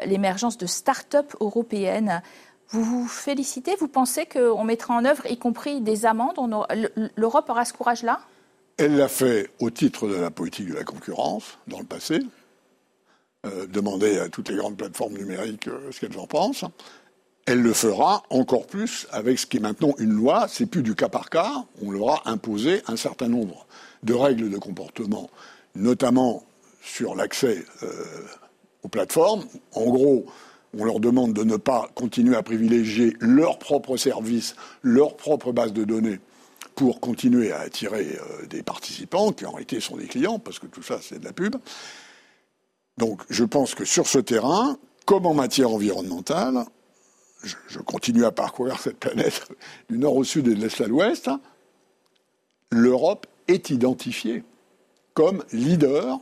l'émergence 0.05 0.59
de 0.59 0.67
start-up 0.67 1.35
européennes. 1.41 2.21
Vous 2.71 2.85
vous 2.85 3.09
félicitez 3.09 3.75
Vous 3.81 3.89
pensez 3.89 4.27
qu'on 4.27 4.65
mettra 4.65 4.95
en 4.95 5.05
œuvre, 5.05 5.27
y 5.27 5.37
compris 5.37 5.81
des 5.81 6.07
amendes 6.07 6.37
L'Europe 7.17 7.51
aura 7.51 7.65
ce 7.65 7.73
courage-là? 7.73 8.21
Elle 8.77 8.97
l'a 8.97 9.09
fait 9.09 9.51
au 9.59 9.71
titre 9.71 10.09
de 10.09 10.15
la 10.15 10.31
politique 10.31 10.69
de 10.69 10.75
la 10.75 10.85
concurrence 10.85 11.59
dans 11.67 11.81
le 11.81 11.85
passé. 11.85 12.21
Euh, 13.47 13.67
demander 13.67 14.19
à 14.19 14.29
toutes 14.29 14.51
les 14.51 14.57
grandes 14.57 14.77
plateformes 14.77 15.15
numériques 15.15 15.67
euh, 15.69 15.91
ce 15.91 16.01
qu'elles 16.01 16.19
en 16.19 16.27
pensent. 16.27 16.65
Elle 17.47 17.63
le 17.63 17.73
fera 17.73 18.23
encore 18.29 18.67
plus 18.67 19.07
avec 19.13 19.39
ce 19.39 19.47
qui 19.47 19.57
est 19.57 19.61
maintenant 19.61 19.95
une 19.99 20.13
loi. 20.13 20.47
C'est 20.49 20.67
plus 20.67 20.83
du 20.83 20.95
cas 20.95 21.09
par 21.09 21.31
cas. 21.31 21.65
On 21.83 21.91
leur 21.91 22.11
a 22.11 22.31
imposé 22.31 22.83
un 22.87 22.97
certain 22.97 23.29
nombre 23.29 23.67
de 24.03 24.13
règles 24.15 24.51
de 24.51 24.59
comportement, 24.59 25.31
notamment 25.75 26.45
sur 26.83 27.15
l'accès 27.15 27.65
euh, 27.83 28.05
aux 28.83 28.89
plateformes. 28.89 29.45
En 29.75 29.85
gros, 29.87 30.27
on 30.79 30.85
leur 30.85 31.01
demande 31.01 31.33
de 31.33 31.45
ne 31.45 31.57
pas 31.57 31.91
continuer 31.95 32.37
à 32.37 32.43
privilégier 32.43 33.17
leurs 33.21 33.59
propres 33.59 33.97
services, 33.97 34.55
leur 34.83 35.17
propre 35.17 35.53
base 35.53 35.73
de 35.73 35.85
données 35.85 36.21
pour 36.75 37.01
continuer 37.01 37.53
à 37.53 37.61
attirer 37.61 38.19
euh, 38.21 38.47
des 38.47 38.63
participants 38.63 39.33
qui 39.33 39.45
en 39.45 39.51
réalité 39.51 39.81
sont 39.81 39.97
des 39.97 40.07
clients, 40.07 40.39
parce 40.39 40.59
que 40.59 40.67
tout 40.67 40.83
ça 40.83 40.99
c'est 41.03 41.19
de 41.19 41.25
la 41.25 41.33
pub. 41.33 41.57
Donc 42.99 43.23
je 43.29 43.45
pense 43.45 43.75
que 43.75 43.85
sur 43.85 44.07
ce 44.07 44.19
terrain, 44.19 44.79
comme 45.05 45.27
en 45.27 45.35
matière 45.35 45.71
environnementale, 45.71 46.65
je, 47.43 47.79
continue 47.79 48.25
à 48.25 48.31
parcourir 48.31 48.79
cette 48.79 48.99
planète 48.99 49.49
du 49.91 49.99
nord 49.99 50.17
au 50.17 50.25
sud 50.25 50.47
et 50.49 50.55
de 50.55 50.61
l'est 50.61 50.81
à 50.81 50.87
l'ouest, 50.87 51.31
l'Europe 52.71 53.27
est 53.49 53.71
identifiée 53.71 54.45
comme 55.15 55.43
leader 55.53 56.21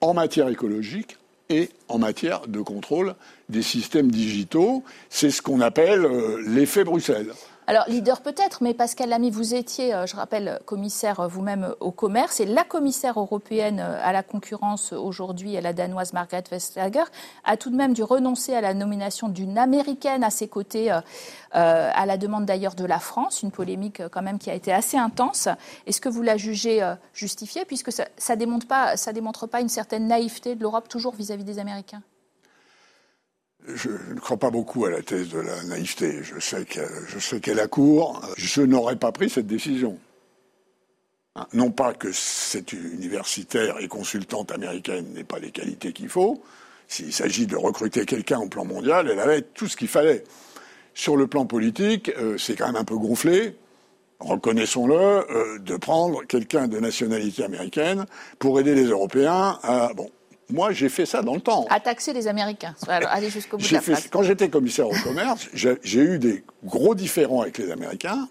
en 0.00 0.14
matière 0.14 0.48
écologique 0.48 1.18
et 1.50 1.68
en 1.88 1.98
matière 1.98 2.46
de 2.46 2.60
contrôle 2.60 3.14
des 3.48 3.62
systèmes 3.62 4.10
digitaux. 4.10 4.84
C'est 5.10 5.30
ce 5.30 5.42
qu'on 5.42 5.60
appelle 5.60 6.06
euh, 6.06 6.42
l'effet 6.46 6.84
Bruxelles. 6.84 7.32
Alors, 7.66 7.84
leader 7.88 8.20
peut-être, 8.20 8.62
mais 8.62 8.74
Pascal 8.74 9.10
Lamy, 9.10 9.30
vous 9.30 9.54
étiez, 9.54 9.94
euh, 9.94 10.04
je 10.04 10.16
rappelle, 10.16 10.60
commissaire 10.64 11.28
vous-même 11.28 11.74
au 11.78 11.92
commerce, 11.92 12.40
et 12.40 12.46
la 12.46 12.64
commissaire 12.64 13.20
européenne 13.20 13.78
à 13.78 14.12
la 14.12 14.22
concurrence 14.22 14.92
aujourd'hui, 14.92 15.52
la 15.60 15.72
danoise 15.72 16.12
Margaret 16.12 16.42
Vestager, 16.50 17.04
a 17.44 17.56
tout 17.56 17.70
de 17.70 17.76
même 17.76 17.92
dû 17.92 18.02
renoncer 18.02 18.54
à 18.54 18.60
la 18.60 18.74
nomination 18.74 19.28
d'une 19.28 19.56
américaine 19.56 20.24
à 20.24 20.30
ses 20.30 20.48
côtés, 20.48 20.90
à 21.52 22.06
la 22.06 22.16
demande 22.16 22.44
d'ailleurs 22.44 22.74
de 22.74 22.84
la 22.84 22.98
France, 22.98 23.42
une 23.42 23.52
polémique 23.52 24.02
quand 24.08 24.22
même 24.22 24.38
qui 24.38 24.50
a 24.50 24.54
été 24.54 24.72
assez 24.72 24.96
intense. 24.96 25.48
Est-ce 25.86 26.00
que 26.00 26.08
vous 26.08 26.22
la 26.22 26.36
jugez 26.36 26.82
justifiée, 27.12 27.64
puisque 27.64 27.92
ça 27.92 28.04
ne 28.34 28.36
démontre, 28.36 29.46
pas, 29.46 29.60
une 29.60 29.68
certaine 29.68 30.08
naïveté 30.08 30.56
de 30.56 30.62
l'Europe 30.62 30.88
toujours 30.88 31.14
vis-à-vis 31.14 31.44
-vis 31.44 31.46
des 31.46 31.58
Américains? 31.58 32.02
Je 33.66 33.90
ne 33.90 34.20
crois 34.20 34.36
pas 34.36 34.50
beaucoup 34.50 34.84
à 34.86 34.90
la 34.90 35.02
thèse 35.02 35.28
de 35.28 35.38
la 35.38 35.62
naïveté. 35.64 36.22
Je 36.22 36.38
sais 36.40 37.40
qu'elle 37.40 37.60
a 37.60 37.66
court. 37.66 38.22
Je 38.36 38.62
n'aurais 38.62 38.96
pas 38.96 39.12
pris 39.12 39.30
cette 39.30 39.46
décision. 39.46 39.98
Hein, 41.36 41.46
non 41.52 41.70
pas 41.70 41.94
que 41.94 42.10
cette 42.12 42.72
universitaire 42.72 43.78
et 43.78 43.88
consultante 43.88 44.50
américaine 44.50 45.12
n'ait 45.14 45.24
pas 45.24 45.38
les 45.38 45.50
qualités 45.50 45.92
qu'il 45.92 46.08
faut. 46.08 46.42
S'il 46.88 47.12
s'agit 47.12 47.46
de 47.46 47.56
recruter 47.56 48.04
quelqu'un 48.04 48.40
au 48.40 48.48
plan 48.48 48.64
mondial, 48.64 49.08
elle 49.08 49.20
avait 49.20 49.42
tout 49.42 49.68
ce 49.68 49.76
qu'il 49.76 49.88
fallait. 49.88 50.24
Sur 50.92 51.16
le 51.16 51.28
plan 51.28 51.46
politique, 51.46 52.10
euh, 52.18 52.36
c'est 52.36 52.56
quand 52.56 52.66
même 52.66 52.76
un 52.76 52.84
peu 52.84 52.96
gonflé, 52.96 53.56
reconnaissons-le, 54.18 54.96
euh, 54.96 55.58
de 55.60 55.76
prendre 55.76 56.24
quelqu'un 56.24 56.66
de 56.66 56.80
nationalité 56.80 57.44
américaine 57.44 58.06
pour 58.40 58.58
aider 58.58 58.74
les 58.74 58.86
Européens 58.86 59.60
à... 59.62 59.92
Bon, 59.94 60.10
moi, 60.52 60.72
j'ai 60.72 60.88
fait 60.88 61.06
ça 61.06 61.22
dans 61.22 61.34
le 61.34 61.40
temps. 61.40 61.66
À 61.70 61.80
taxer 61.80 62.12
les 62.12 62.28
Américains. 62.28 62.74
allez 62.88 63.30
jusqu'au 63.30 63.56
bout 63.56 63.68
de 63.68 63.72
la 63.72 63.80
phrase. 63.80 64.08
Quand 64.10 64.22
j'étais 64.22 64.48
commissaire 64.48 64.88
au 64.88 64.94
commerce, 65.04 65.48
j'ai 65.54 66.00
eu 66.00 66.18
des 66.18 66.44
gros 66.64 66.94
différends 66.94 67.42
avec 67.42 67.58
les 67.58 67.70
Américains. 67.70 68.28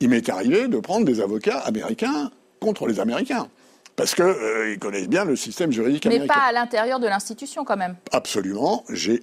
Il 0.00 0.10
m'est 0.10 0.28
arrivé 0.28 0.68
de 0.68 0.78
prendre 0.78 1.06
des 1.06 1.20
avocats 1.20 1.58
américains 1.58 2.30
contre 2.60 2.86
les 2.86 3.00
Américains. 3.00 3.48
Parce 3.96 4.14
qu'ils 4.14 4.24
euh, 4.24 4.76
connaissent 4.76 5.08
bien 5.08 5.24
le 5.24 5.36
système 5.36 5.72
juridique 5.72 6.04
américain. 6.04 6.26
Mais 6.28 6.40
pas 6.40 6.48
à 6.48 6.52
l'intérieur 6.52 7.00
de 7.00 7.06
l'institution, 7.06 7.64
quand 7.64 7.78
même. 7.78 7.96
Absolument. 8.12 8.84
J'ai 8.90 9.22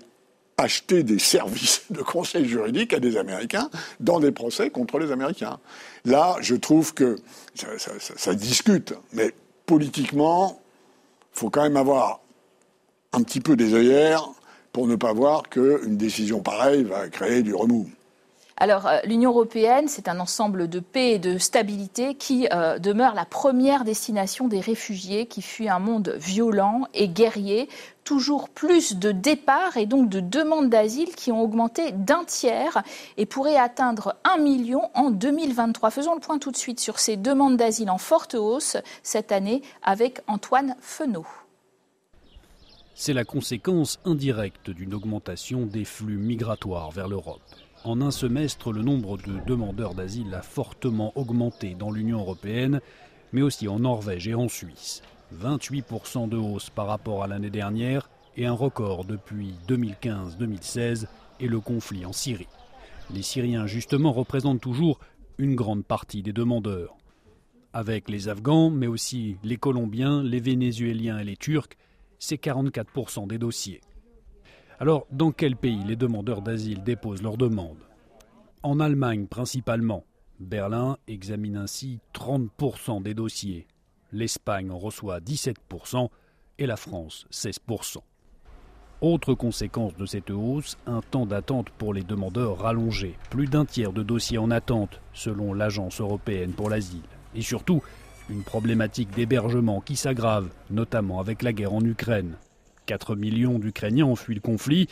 acheté 0.57 1.03
des 1.03 1.19
services 1.19 1.83
de 1.91 2.01
conseil 2.01 2.45
juridique 2.45 2.93
à 2.93 2.99
des 2.99 3.17
Américains 3.17 3.69
dans 3.99 4.19
des 4.19 4.31
procès 4.31 4.71
contre 4.71 4.97
les 4.97 5.11
Américains. 5.11 5.59
Là, 6.05 6.37
je 6.41 6.55
trouve 6.55 6.95
que 6.95 7.17
ça, 7.53 7.67
ça 7.99 8.33
discute, 8.33 8.95
mais 9.13 9.33
politiquement, 9.67 10.59
il 11.35 11.39
faut 11.39 11.49
quand 11.49 11.63
même 11.63 11.77
avoir 11.77 12.22
un 13.13 13.24
petit 13.24 13.39
peu 13.39 13.55
des 13.55 13.74
œillères 13.74 14.29
pour 14.72 14.88
ne 14.88 14.96
pas 14.96 15.13
voir 15.13 15.43
qu'une 15.50 15.98
décision 15.98 16.41
pareille 16.41 16.84
va 16.84 17.08
créer 17.08 17.43
du 17.43 17.53
remous. 17.53 17.88
Alors, 18.58 18.88
euh, 18.88 19.00
l'Union 19.05 19.32
européenne, 19.32 19.88
c'est 19.88 20.08
un 20.08 20.20
ensemble 20.20 20.70
de 20.70 20.79
paix 20.79 21.13
et 21.13 21.20
de 21.20 21.38
stabilité 21.38 22.15
qui 22.15 22.48
euh, 22.53 22.77
demeure 22.77 23.15
la 23.15 23.25
première 23.25 23.84
destination 23.84 24.48
des 24.48 24.60
réfugiés 24.60 25.25
qui 25.25 25.41
fuient 25.41 25.70
un 25.70 25.79
monde 25.79 26.15
violent 26.20 26.84
et 26.93 27.08
guerrier. 27.08 27.67
Toujours 28.03 28.50
plus 28.50 28.96
de 28.96 29.12
départs 29.12 29.77
et 29.77 29.86
donc 29.86 30.08
de 30.10 30.20
demandes 30.20 30.70
d'asile 30.70 31.15
qui 31.15 31.32
ont 31.32 31.41
augmenté 31.41 31.91
d'un 31.93 32.25
tiers 32.25 32.84
et 33.17 33.25
pourraient 33.25 33.58
atteindre 33.58 34.15
un 34.24 34.38
million 34.38 34.89
en 34.93 35.10
2023. 35.10 35.89
Faisons 35.89 36.13
le 36.13 36.20
point 36.20 36.38
tout 36.38 36.51
de 36.51 36.58
suite 36.58 36.79
sur 36.79 37.00
ces 37.00 37.17
demandes 37.17 37.58
d'asile 37.58 37.89
en 37.89 37.98
forte 37.98 38.36
hausse 38.36 38.77
cette 39.01 39.32
année 39.32 39.62
avec 39.84 40.22
Antoine 40.27 40.75
Fenot. 40.79 41.25
C'est 42.95 43.13
la 43.13 43.25
conséquence 43.25 44.00
indirecte 44.05 44.69
d'une 44.69 44.93
augmentation 44.93 45.65
des 45.65 45.83
flux 45.83 46.17
migratoires 46.17 46.91
vers 46.91 47.07
l'Europe. 47.07 47.41
En 47.83 48.01
un 48.01 48.12
semestre, 48.12 48.71
le 48.71 48.83
nombre 48.83 49.17
de 49.17 49.39
demandeurs 49.47 49.95
d'asile 49.95 50.33
a 50.35 50.43
fortement 50.43 51.12
augmenté 51.15 51.73
dans 51.73 51.91
l'Union 51.91 52.19
européenne, 52.19 52.81
mais 53.31 53.41
aussi 53.41 53.67
en 53.67 53.79
Norvège 53.79 54.27
et 54.27 54.35
en 54.35 54.47
Suisse. 54.47 55.01
28% 55.35 56.29
de 56.29 56.38
hausse 56.38 56.69
par 56.69 56.85
rapport 56.85 57.23
à 57.23 57.27
l'année 57.27 57.50
dernière 57.50 58.09
et 58.38 58.45
un 58.45 58.53
record 58.53 59.05
depuis 59.05 59.55
2015-2016 59.67 61.07
et 61.39 61.47
le 61.47 61.59
conflit 61.59 62.05
en 62.05 62.13
Syrie. 62.13 62.47
Les 63.12 63.23
Syriens, 63.23 63.65
justement, 63.65 64.13
représentent 64.13 64.62
toujours 64.62 65.00
une 65.39 65.55
grande 65.55 65.83
partie 65.83 66.21
des 66.21 66.31
demandeurs. 66.31 66.95
Avec 67.73 68.07
les 68.07 68.29
Afghans, 68.29 68.69
mais 68.69 68.88
aussi 68.88 69.38
les 69.43 69.57
Colombiens, 69.57 70.21
les 70.21 70.39
Vénézuéliens 70.39 71.17
et 71.17 71.23
les 71.23 71.38
Turcs, 71.38 71.75
c'est 72.23 72.41
44% 72.41 73.27
des 73.27 73.37
dossiers. 73.37 73.81
Alors, 74.79 75.05
dans 75.11 75.33
quel 75.33 75.57
pays 75.57 75.83
les 75.83 75.97
demandeurs 75.97 76.41
d'asile 76.41 76.81
déposent 76.81 77.21
leurs 77.21 77.35
demandes? 77.35 77.83
En 78.63 78.79
Allemagne 78.79 79.27
principalement. 79.27 80.05
Berlin 80.39 80.97
examine 81.09 81.57
ainsi 81.57 81.99
30% 82.13 83.03
des 83.03 83.13
dossiers. 83.13 83.67
L'Espagne 84.13 84.71
en 84.71 84.79
reçoit 84.79 85.19
17% 85.19 86.07
et 86.59 86.65
la 86.65 86.77
France 86.77 87.27
16%. 87.29 87.97
Autre 89.01 89.33
conséquence 89.33 89.93
de 89.97 90.05
cette 90.05 90.31
hausse, 90.31 90.77
un 90.85 91.01
temps 91.01 91.25
d'attente 91.25 91.71
pour 91.71 91.93
les 91.93 92.03
demandeurs 92.03 92.59
rallongé. 92.59 93.17
Plus 93.31 93.47
d'un 93.47 93.65
tiers 93.65 93.91
de 93.91 94.01
dossiers 94.01 94.37
en 94.37 94.49
attente, 94.49 95.01
selon 95.11 95.53
l'Agence 95.53 95.99
européenne 95.99 96.53
pour 96.53 96.69
l'asile. 96.69 97.03
Et 97.35 97.41
surtout, 97.41 97.81
une 98.33 98.41
problématique 98.41 99.11
d'hébergement 99.15 99.79
qui 99.79 99.95
s'aggrave, 99.95 100.49
notamment 100.71 101.19
avec 101.19 101.43
la 101.43 101.53
guerre 101.53 101.73
en 101.73 101.85
Ukraine. 101.85 102.33
4 102.87 103.15
millions 103.15 103.59
d'Ukrainiens 103.59 104.07
ont 104.07 104.15
fui 104.15 104.33
le 104.33 104.41
conflit. 104.41 104.87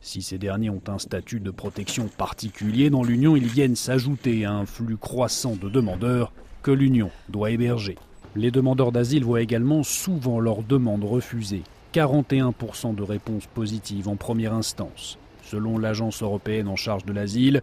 Si 0.00 0.22
ces 0.22 0.38
derniers 0.38 0.70
ont 0.70 0.82
un 0.86 0.98
statut 0.98 1.40
de 1.40 1.50
protection 1.50 2.06
particulier 2.06 2.90
dans 2.90 3.02
l'Union, 3.02 3.34
ils 3.34 3.48
viennent 3.48 3.74
s'ajouter 3.74 4.44
à 4.44 4.52
un 4.52 4.64
flux 4.64 4.96
croissant 4.96 5.56
de 5.56 5.68
demandeurs 5.68 6.32
que 6.62 6.70
l'Union 6.70 7.10
doit 7.28 7.50
héberger. 7.50 7.98
Les 8.36 8.52
demandeurs 8.52 8.92
d'asile 8.92 9.24
voient 9.24 9.42
également 9.42 9.82
souvent 9.82 10.38
leurs 10.38 10.62
demandes 10.62 11.04
refusées. 11.04 11.62
41% 11.94 12.94
de 12.94 13.02
réponses 13.02 13.46
positives 13.46 14.08
en 14.08 14.16
première 14.16 14.54
instance. 14.54 15.18
Selon 15.42 15.78
l'agence 15.78 16.22
européenne 16.22 16.68
en 16.68 16.76
charge 16.76 17.04
de 17.04 17.12
l'asile, 17.12 17.60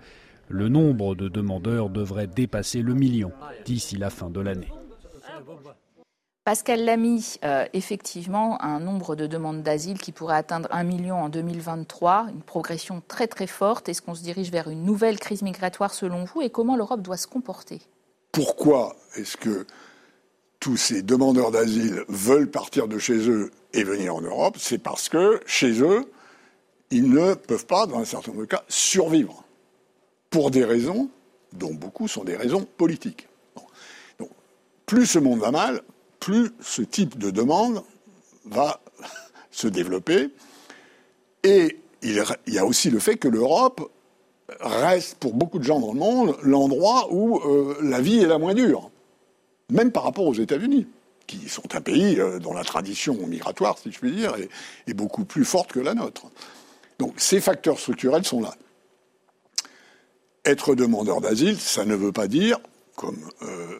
le 0.49 0.67
nombre 0.67 1.15
de 1.15 1.29
demandeurs 1.29 1.89
devrait 1.89 2.27
dépasser 2.27 2.81
le 2.81 2.93
million 2.93 3.31
d'ici 3.65 3.95
la 3.95 4.09
fin 4.09 4.29
de 4.29 4.41
l'année. 4.41 4.71
Pascal 6.43 6.83
Lamy, 6.85 7.35
euh, 7.45 7.65
effectivement, 7.73 8.59
un 8.63 8.79
nombre 8.79 9.15
de 9.15 9.27
demandes 9.27 9.61
d'asile 9.61 9.99
qui 9.99 10.11
pourrait 10.11 10.37
atteindre 10.37 10.67
un 10.71 10.83
million 10.83 11.17
en 11.17 11.29
2023, 11.29 12.29
une 12.33 12.41
progression 12.41 13.03
très 13.07 13.27
très 13.27 13.45
forte. 13.45 13.89
Est-ce 13.89 14.01
qu'on 14.01 14.15
se 14.15 14.23
dirige 14.23 14.49
vers 14.49 14.67
une 14.67 14.83
nouvelle 14.83 15.19
crise 15.19 15.43
migratoire 15.43 15.93
selon 15.93 16.23
vous 16.23 16.41
et 16.41 16.49
comment 16.49 16.75
l'Europe 16.75 17.03
doit 17.03 17.17
se 17.17 17.27
comporter? 17.27 17.79
Pourquoi 18.31 18.95
est-ce 19.15 19.37
que 19.37 19.67
tous 20.59 20.77
ces 20.77 21.03
demandeurs 21.03 21.51
d'asile 21.51 22.03
veulent 22.07 22.49
partir 22.49 22.87
de 22.87 22.97
chez 22.97 23.29
eux 23.29 23.51
et 23.73 23.83
venir 23.83 24.15
en 24.15 24.21
Europe? 24.21 24.57
C'est 24.57 24.79
parce 24.79 25.09
que 25.09 25.41
chez 25.45 25.79
eux, 25.83 26.11
ils 26.89 27.07
ne 27.07 27.35
peuvent 27.35 27.67
pas, 27.67 27.85
dans 27.85 27.99
un 27.99 28.05
certain 28.05 28.31
nombre 28.31 28.45
de 28.45 28.49
cas, 28.49 28.63
survivre. 28.67 29.43
Pour 30.31 30.49
des 30.49 30.65
raisons 30.65 31.11
dont 31.53 31.73
beaucoup 31.75 32.07
sont 32.07 32.23
des 32.23 32.35
raisons 32.35 32.65
politiques. 32.77 33.27
Plus 34.87 35.05
ce 35.05 35.19
monde 35.19 35.39
va 35.39 35.51
mal, 35.51 35.81
plus 36.21 36.51
ce 36.61 36.81
type 36.81 37.17
de 37.17 37.31
demande 37.31 37.83
va 38.45 38.79
se 39.51 39.67
développer. 39.67 40.29
Et 41.43 41.79
il 42.01 42.23
y 42.47 42.57
a 42.57 42.65
aussi 42.65 42.89
le 42.89 42.99
fait 42.99 43.17
que 43.17 43.27
l'Europe 43.27 43.91
reste, 44.59 45.15
pour 45.15 45.33
beaucoup 45.33 45.59
de 45.59 45.63
gens 45.63 45.79
dans 45.79 45.93
le 45.93 45.99
monde, 45.99 46.37
l'endroit 46.43 47.07
où 47.11 47.39
euh, 47.39 47.77
la 47.81 47.99
vie 47.99 48.19
est 48.19 48.27
la 48.27 48.37
moins 48.37 48.53
dure, 48.53 48.89
même 49.69 49.91
par 49.91 50.03
rapport 50.03 50.25
aux 50.25 50.33
États-Unis, 50.33 50.87
qui 51.27 51.49
sont 51.49 51.75
un 51.75 51.81
pays 51.81 52.19
euh, 52.19 52.39
dont 52.39 52.53
la 52.53 52.63
tradition 52.63 53.15
migratoire, 53.27 53.77
si 53.77 53.91
je 53.91 53.99
puis 53.99 54.11
dire, 54.11 54.35
est, 54.35 54.49
est 54.87 54.93
beaucoup 54.93 55.25
plus 55.25 55.45
forte 55.45 55.71
que 55.71 55.79
la 55.79 55.93
nôtre. 55.93 56.23
Donc 56.99 57.13
ces 57.17 57.41
facteurs 57.41 57.79
structurels 57.79 58.25
sont 58.25 58.41
là. 58.41 58.53
Être 60.45 60.75
demandeur 60.75 61.21
d'asile, 61.21 61.59
ça 61.59 61.85
ne 61.85 61.95
veut 61.95 62.11
pas 62.11 62.27
dire 62.27 62.59
comme 63.01 63.17
euh, 63.41 63.79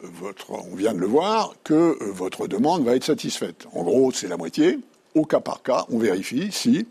on 0.49 0.75
vient 0.75 0.93
de 0.93 0.99
le 0.99 1.05
voir, 1.05 1.53
que 1.63 1.73
euh, 1.73 1.95
votre 2.11 2.47
demande 2.47 2.83
va 2.83 2.95
être 2.95 3.03
satisfaite. 3.03 3.67
En 3.71 3.83
gros, 3.83 4.11
c'est 4.11 4.27
la 4.27 4.35
moitié. 4.35 4.79
Au 5.13 5.25
cas 5.25 5.39
par 5.39 5.61
cas, 5.61 5.85
on 5.89 5.99
vérifie 5.99 6.51
si 6.51 6.87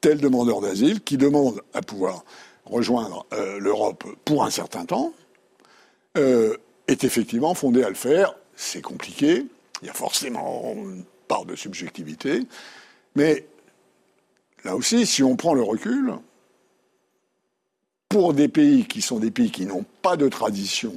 tel 0.00 0.18
demandeur 0.18 0.60
d'asile 0.60 1.00
qui 1.00 1.16
demande 1.16 1.62
à 1.74 1.82
pouvoir 1.82 2.24
rejoindre 2.64 3.26
euh, 3.32 3.60
l'Europe 3.60 4.04
pour 4.24 4.44
un 4.44 4.50
certain 4.50 4.84
temps 4.84 5.12
est 6.16 7.04
effectivement 7.04 7.54
fondé 7.54 7.84
à 7.84 7.88
le 7.88 7.94
faire. 7.94 8.34
C'est 8.56 8.82
compliqué. 8.82 9.46
Il 9.82 9.86
y 9.86 9.88
a 9.88 9.94
forcément 9.94 10.74
une 10.74 11.04
part 11.28 11.44
de 11.44 11.54
subjectivité. 11.54 12.42
Mais 13.14 13.46
là 14.64 14.74
aussi, 14.74 15.06
si 15.06 15.22
on 15.22 15.36
prend 15.36 15.54
le 15.54 15.62
recul, 15.62 16.14
pour 18.08 18.34
des 18.34 18.48
pays 18.48 18.84
qui 18.86 19.00
sont 19.00 19.20
des 19.20 19.30
pays 19.30 19.52
qui 19.52 19.64
n'ont 19.64 19.84
pas 20.02 20.16
de 20.16 20.28
tradition 20.28 20.92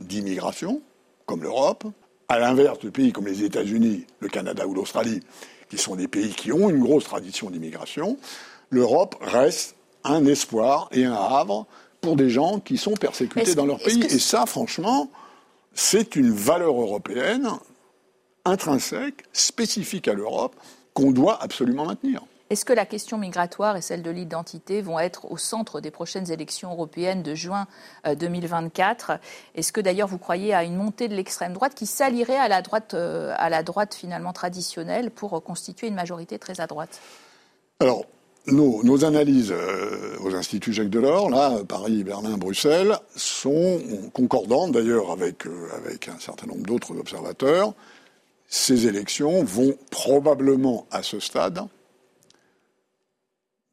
d'immigration, 0.00 0.82
comme 1.26 1.42
l'Europe, 1.42 1.84
à 2.28 2.38
l'inverse 2.38 2.78
de 2.80 2.90
pays 2.90 3.12
comme 3.12 3.26
les 3.26 3.44
États-Unis, 3.44 4.06
le 4.20 4.28
Canada 4.28 4.66
ou 4.66 4.74
l'Australie, 4.74 5.20
qui 5.68 5.78
sont 5.78 5.96
des 5.96 6.08
pays 6.08 6.30
qui 6.30 6.52
ont 6.52 6.68
une 6.68 6.80
grosse 6.80 7.04
tradition 7.04 7.50
d'immigration, 7.50 8.18
l'Europe 8.70 9.16
reste 9.20 9.76
un 10.04 10.24
espoir 10.26 10.88
et 10.92 11.04
un 11.04 11.14
havre 11.14 11.66
pour 12.00 12.16
des 12.16 12.30
gens 12.30 12.60
qui 12.60 12.78
sont 12.78 12.94
persécutés 12.94 13.54
dans 13.54 13.66
leur 13.66 13.78
pays. 13.78 14.02
Et 14.04 14.18
ça, 14.18 14.46
franchement, 14.46 15.10
c'est 15.74 16.16
une 16.16 16.32
valeur 16.32 16.80
européenne 16.80 17.48
intrinsèque, 18.44 19.24
spécifique 19.32 20.08
à 20.08 20.14
l'Europe, 20.14 20.56
qu'on 20.94 21.10
doit 21.10 21.42
absolument 21.42 21.84
maintenir. 21.84 22.22
Est-ce 22.50 22.64
que 22.64 22.72
la 22.72 22.84
question 22.84 23.16
migratoire 23.16 23.76
et 23.76 23.80
celle 23.80 24.02
de 24.02 24.10
l'identité 24.10 24.82
vont 24.82 24.98
être 24.98 25.30
au 25.30 25.36
centre 25.36 25.80
des 25.80 25.92
prochaines 25.92 26.32
élections 26.32 26.72
européennes 26.72 27.22
de 27.22 27.36
juin 27.36 27.68
2024 28.04 29.10
euh, 29.10 29.16
Est-ce 29.54 29.72
que 29.72 29.80
d'ailleurs 29.80 30.08
vous 30.08 30.18
croyez 30.18 30.52
à 30.52 30.64
une 30.64 30.74
montée 30.74 31.06
de 31.06 31.14
l'extrême 31.14 31.52
droite 31.52 31.76
qui 31.76 31.86
s'allierait 31.86 32.36
à 32.36 32.48
la 32.48 32.60
droite, 32.60 32.94
euh, 32.94 33.32
à 33.36 33.50
la 33.50 33.62
droite 33.62 33.94
finalement 33.94 34.32
traditionnelle 34.32 35.12
pour 35.12 35.40
constituer 35.44 35.86
une 35.86 35.94
majorité 35.94 36.40
très 36.40 36.60
à 36.60 36.66
droite? 36.66 37.00
Alors, 37.78 38.04
nos, 38.48 39.04
analyses 39.04 39.52
euh, 39.52 40.18
aux 40.20 40.34
instituts 40.34 40.72
Jacques 40.72 40.90
Delors, 40.90 41.30
là, 41.30 41.52
Paris, 41.68 42.02
Berlin, 42.02 42.36
Bruxelles, 42.36 42.98
sont 43.14 43.78
concordantes 44.12 44.72
d'ailleurs 44.72 45.12
avec, 45.12 45.44
avec 45.76 46.08
un 46.08 46.18
certain 46.18 46.48
nombre 46.48 46.66
d'autres 46.66 46.98
observateurs. 46.98 47.74
Ces 48.48 48.88
élections 48.88 49.44
vont 49.44 49.76
probablement, 49.92 50.88
à 50.90 51.04
ce 51.04 51.20
stade, 51.20 51.68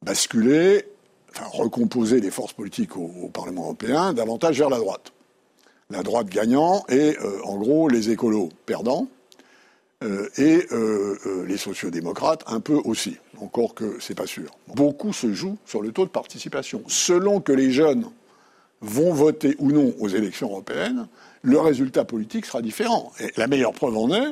basculer, 0.02 0.84
enfin 1.30 1.46
recomposer 1.52 2.20
les 2.20 2.30
forces 2.30 2.52
politiques 2.52 2.96
au, 2.96 3.30
Parlement 3.32 3.64
européen 3.64 4.12
davantage 4.12 4.58
vers 4.58 4.70
la 4.70 4.78
droite. 4.78 5.12
La 5.90 6.02
droite 6.02 6.28
gagnant 6.28 6.84
et 6.88 7.16
euh, 7.18 7.40
en 7.44 7.56
gros 7.56 7.88
les 7.88 8.10
écolos 8.10 8.50
perdants 8.66 9.08
euh, 10.04 10.28
et 10.36 10.66
euh, 10.72 11.44
les 11.46 11.56
sociodémocrates 11.56 12.44
un 12.46 12.60
peu 12.60 12.74
aussi, 12.84 13.16
encore 13.40 13.74
que 13.74 13.96
c'est 14.00 14.14
pas 14.14 14.26
sûr. 14.26 14.56
Beaucoup 14.68 15.12
se 15.12 15.32
joue 15.32 15.56
sur 15.64 15.82
le 15.82 15.92
taux 15.92 16.04
de 16.04 16.10
participation. 16.10 16.82
Selon 16.86 17.40
que 17.40 17.52
les 17.52 17.72
jeunes 17.72 18.04
vont 18.80 19.12
voter 19.12 19.56
ou 19.58 19.72
non 19.72 19.94
aux 19.98 20.08
élections 20.08 20.50
européennes, 20.50 21.08
le 21.42 21.58
résultat 21.58 22.04
politique 22.04 22.46
sera 22.46 22.62
différent. 22.62 23.12
Et 23.18 23.32
la 23.36 23.46
meilleure 23.46 23.72
preuve 23.72 23.96
en 23.96 24.12
est 24.12 24.30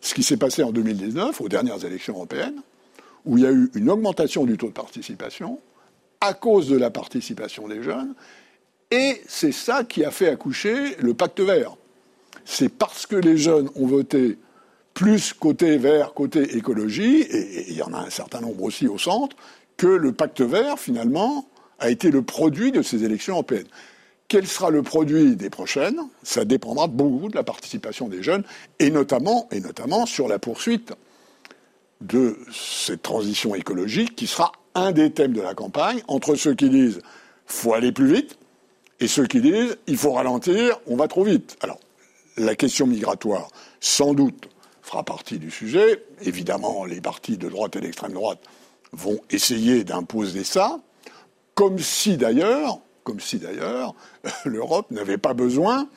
ce 0.00 0.14
qui 0.14 0.22
s'est 0.22 0.36
passé 0.36 0.62
en 0.62 0.72
2019 0.72 1.40
aux 1.40 1.48
dernières 1.48 1.84
élections 1.84 2.14
européennes 2.14 2.60
où 3.24 3.38
il 3.38 3.44
y 3.44 3.46
a 3.46 3.52
eu 3.52 3.70
une 3.74 3.90
augmentation 3.90 4.44
du 4.44 4.56
taux 4.56 4.68
de 4.68 4.72
participation 4.72 5.58
à 6.20 6.34
cause 6.34 6.68
de 6.68 6.76
la 6.76 6.90
participation 6.90 7.68
des 7.68 7.82
jeunes, 7.82 8.14
et 8.90 9.20
c'est 9.26 9.52
ça 9.52 9.84
qui 9.84 10.04
a 10.04 10.10
fait 10.10 10.28
accoucher 10.28 10.96
le 10.98 11.14
pacte 11.14 11.40
vert. 11.40 11.76
C'est 12.44 12.68
parce 12.68 13.06
que 13.06 13.16
les 13.16 13.36
jeunes 13.36 13.68
ont 13.74 13.86
voté 13.86 14.38
plus 14.94 15.32
côté 15.32 15.76
vert, 15.76 16.14
côté 16.14 16.56
écologie, 16.56 17.22
et 17.22 17.70
il 17.70 17.76
y 17.76 17.82
en 17.82 17.92
a 17.92 17.98
un 17.98 18.10
certain 18.10 18.40
nombre 18.40 18.62
aussi 18.62 18.86
au 18.86 18.98
centre, 18.98 19.36
que 19.76 19.86
le 19.86 20.12
pacte 20.12 20.40
vert, 20.40 20.78
finalement, 20.78 21.48
a 21.80 21.90
été 21.90 22.10
le 22.10 22.22
produit 22.22 22.70
de 22.70 22.82
ces 22.82 23.04
élections 23.04 23.34
européennes. 23.34 23.66
Quel 24.28 24.46
sera 24.46 24.70
le 24.70 24.82
produit 24.82 25.36
des 25.36 25.50
prochaines? 25.50 25.98
Ça 26.22 26.44
dépendra 26.44 26.86
beaucoup 26.86 27.28
de 27.28 27.34
la 27.34 27.42
participation 27.42 28.08
des 28.08 28.22
jeunes, 28.22 28.44
et 28.78 28.90
notamment, 28.90 29.48
et 29.50 29.60
notamment 29.60 30.06
sur 30.06 30.28
la 30.28 30.38
poursuite 30.38 30.92
de 32.00 32.36
cette 32.52 33.02
transition 33.02 33.54
écologique 33.54 34.16
qui 34.16 34.26
sera 34.26 34.52
un 34.74 34.92
des 34.92 35.10
thèmes 35.10 35.32
de 35.32 35.40
la 35.40 35.54
campagne 35.54 36.02
entre 36.08 36.34
ceux 36.34 36.54
qui 36.54 36.68
disent 36.68 37.00
faut 37.46 37.74
aller 37.74 37.92
plus 37.92 38.12
vite 38.12 38.38
et 39.00 39.08
ceux 39.08 39.26
qui 39.26 39.40
disent 39.40 39.76
il 39.86 39.96
faut 39.96 40.12
ralentir, 40.12 40.80
on 40.86 40.96
va 40.96 41.08
trop 41.08 41.24
vite. 41.24 41.56
Alors, 41.60 41.78
la 42.36 42.54
question 42.56 42.86
migratoire, 42.86 43.48
sans 43.80 44.14
doute, 44.14 44.48
fera 44.82 45.02
partie 45.02 45.38
du 45.38 45.50
sujet. 45.50 46.04
Évidemment, 46.22 46.84
les 46.84 47.00
partis 47.00 47.38
de 47.38 47.48
droite 47.48 47.76
et 47.76 47.80
d'extrême 47.80 48.12
droite 48.12 48.40
vont 48.92 49.18
essayer 49.30 49.84
d'imposer 49.84 50.44
ça, 50.44 50.80
comme 51.54 51.78
si 51.78 52.16
d'ailleurs, 52.16 52.80
comme 53.02 53.20
si 53.20 53.38
d'ailleurs, 53.38 53.94
l'Europe 54.44 54.90
n'avait 54.90 55.18
pas 55.18 55.34
besoin, 55.34 55.88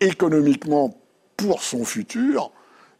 économiquement 0.00 0.96
pour 1.36 1.62
son 1.62 1.84
futur, 1.84 2.50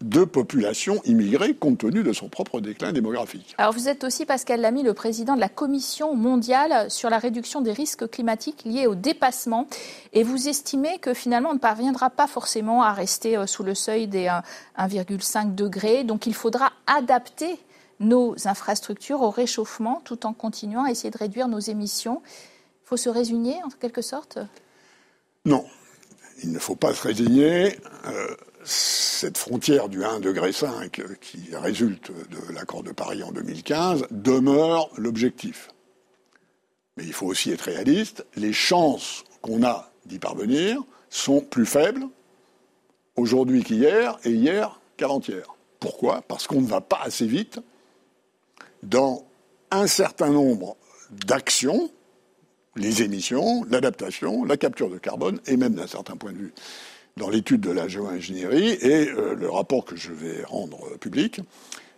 de 0.00 0.24
population 0.24 1.00
immigrée 1.04 1.54
compte 1.54 1.78
tenu 1.78 2.02
de 2.02 2.12
son 2.12 2.28
propre 2.28 2.60
déclin 2.60 2.92
démographique. 2.92 3.54
Alors 3.58 3.72
vous 3.72 3.88
êtes 3.88 4.04
aussi, 4.04 4.26
Pascal 4.26 4.60
Lamy, 4.60 4.82
le 4.82 4.94
président 4.94 5.34
de 5.34 5.40
la 5.40 5.48
Commission 5.48 6.14
mondiale 6.14 6.90
sur 6.90 7.08
la 7.08 7.18
réduction 7.18 7.60
des 7.60 7.72
risques 7.72 8.08
climatiques 8.08 8.64
liés 8.64 8.86
au 8.86 8.94
dépassement. 8.94 9.66
Et 10.12 10.22
vous 10.22 10.48
estimez 10.48 10.98
que 10.98 11.14
finalement 11.14 11.50
on 11.50 11.54
ne 11.54 11.58
parviendra 11.58 12.10
pas 12.10 12.26
forcément 12.26 12.82
à 12.82 12.92
rester 12.92 13.36
euh, 13.36 13.46
sous 13.46 13.62
le 13.62 13.74
seuil 13.74 14.06
des 14.06 14.30
1,5 14.78 15.54
degrés. 15.54 16.04
Donc 16.04 16.26
il 16.26 16.34
faudra 16.34 16.72
adapter 16.86 17.58
nos 18.00 18.34
infrastructures 18.46 19.22
au 19.22 19.30
réchauffement 19.30 20.02
tout 20.04 20.26
en 20.26 20.32
continuant 20.32 20.84
à 20.84 20.90
essayer 20.90 21.10
de 21.10 21.18
réduire 21.18 21.48
nos 21.48 21.58
émissions. 21.58 22.22
Il 22.84 22.88
faut 22.88 22.96
se 22.96 23.08
résigner 23.08 23.56
en 23.64 23.68
quelque 23.68 24.02
sorte? 24.02 24.38
Non, 25.44 25.64
il 26.42 26.52
ne 26.52 26.58
faut 26.58 26.76
pas 26.76 26.92
se 26.92 27.02
résigner. 27.02 27.78
Euh, 28.06 28.36
cette 28.66 29.38
frontière 29.38 29.88
du 29.88 30.00
1,5 30.00 30.20
degré 30.20 30.50
qui 31.20 31.54
résulte 31.54 32.10
de 32.10 32.52
l'accord 32.52 32.82
de 32.82 32.90
Paris 32.90 33.22
en 33.22 33.30
2015 33.30 34.06
demeure 34.10 34.90
l'objectif. 34.96 35.70
Mais 36.96 37.04
il 37.04 37.12
faut 37.12 37.26
aussi 37.26 37.52
être 37.52 37.62
réaliste. 37.62 38.26
Les 38.34 38.52
chances 38.52 39.22
qu'on 39.40 39.62
a 39.62 39.92
d'y 40.04 40.18
parvenir 40.18 40.82
sont 41.10 41.40
plus 41.40 41.66
faibles 41.66 42.04
aujourd'hui 43.14 43.62
qu'hier 43.62 44.18
et 44.24 44.30
hier 44.30 44.80
qu'avant-hier. 44.96 45.54
Pourquoi? 45.78 46.22
Parce 46.22 46.46
qu'on 46.48 46.60
ne 46.60 46.66
va 46.66 46.80
pas 46.80 47.00
assez 47.02 47.26
vite 47.26 47.60
dans 48.82 49.24
un 49.70 49.86
certain 49.86 50.30
nombre 50.30 50.76
d'actions, 51.10 51.90
les 52.74 53.02
émissions, 53.02 53.64
l'adaptation, 53.70 54.44
la 54.44 54.56
capture 54.56 54.90
de 54.90 54.98
carbone 54.98 55.40
et 55.46 55.56
même 55.56 55.74
d'un 55.74 55.86
certain 55.86 56.16
point 56.16 56.32
de 56.32 56.38
vue 56.38 56.54
dans 57.16 57.30
l'étude 57.30 57.62
de 57.62 57.70
la 57.70 57.88
géo-ingénierie 57.88 58.72
et 58.80 59.08
euh, 59.08 59.34
le 59.34 59.48
rapport 59.48 59.84
que 59.84 59.96
je 59.96 60.12
vais 60.12 60.42
rendre 60.44 60.78
euh, 60.92 60.98
public 60.98 61.40